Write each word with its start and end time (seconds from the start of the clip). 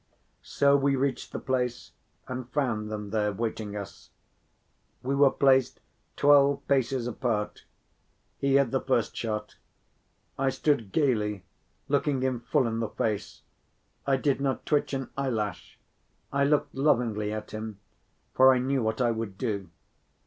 So 0.41 0.75
we 0.75 0.95
reached 0.95 1.31
the 1.31 1.37
place 1.37 1.91
and 2.27 2.49
found 2.49 2.89
them 2.89 3.11
there, 3.11 3.31
waiting 3.31 3.75
us. 3.75 4.09
We 5.03 5.13
were 5.13 5.29
placed 5.29 5.79
twelve 6.15 6.67
paces 6.67 7.05
apart; 7.05 7.65
he 8.39 8.55
had 8.55 8.71
the 8.71 8.81
first 8.81 9.15
shot. 9.15 9.57
I 10.39 10.49
stood 10.49 10.91
gayly, 10.91 11.43
looking 11.87 12.21
him 12.21 12.39
full 12.39 12.65
in 12.65 12.79
the 12.79 12.89
face; 12.89 13.43
I 14.07 14.17
did 14.17 14.41
not 14.41 14.65
twitch 14.65 14.91
an 14.95 15.11
eyelash, 15.15 15.77
I 16.33 16.45
looked 16.45 16.73
lovingly 16.73 17.31
at 17.31 17.51
him, 17.51 17.77
for 18.33 18.55
I 18.55 18.57
knew 18.57 18.81
what 18.81 19.01
I 19.01 19.11
would 19.11 19.37
do. 19.37 19.69